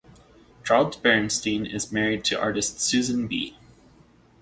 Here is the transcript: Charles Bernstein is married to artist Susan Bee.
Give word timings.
Charles 0.63 0.97
Bernstein 0.97 1.63
is 1.67 1.91
married 1.91 2.25
to 2.25 2.41
artist 2.41 2.81
Susan 2.81 3.27
Bee. 3.27 3.55